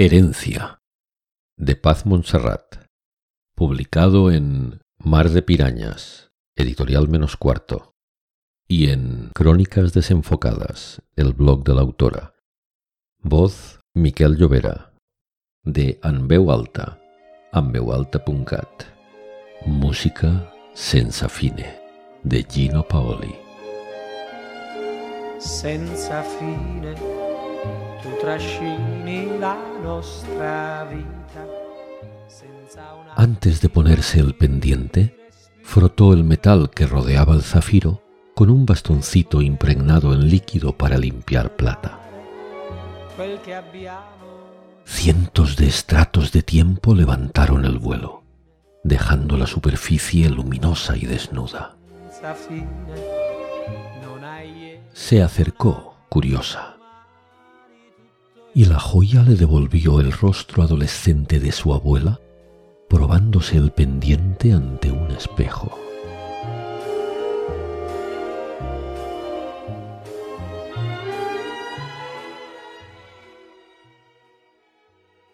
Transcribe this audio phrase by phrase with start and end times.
[0.00, 0.80] Herencia
[1.56, 2.86] de Paz Montserrat,
[3.56, 7.96] publicado en Mar de Pirañas, editorial menos cuarto,
[8.68, 12.36] y en Crónicas desenfocadas, el blog de la autora.
[13.18, 14.94] Voz Miquel Llovera,
[15.64, 17.00] de Anveu Alta,
[17.50, 18.84] anveualta.cat.
[19.66, 21.74] Música Senza Fine,
[22.22, 23.34] de Gino Paoli.
[25.40, 27.27] senza fine
[28.02, 31.46] tu trascini la nostra vita
[33.16, 35.16] Antes de ponerse el pendiente,
[35.62, 38.02] frotó el metal que rodeaba el zafiro
[38.34, 41.98] con un bastoncito impregnado en líquido para limpiar plata.
[44.84, 48.22] Cientos de estratos de tiempo levantaron el vuelo,
[48.84, 51.76] dejando la superficie luminosa y desnuda.
[54.92, 56.67] Se acercó, curiosa,
[58.58, 62.18] y la joya le devolvió el rostro adolescente de su abuela,
[62.88, 65.87] probándose el pendiente ante un espejo.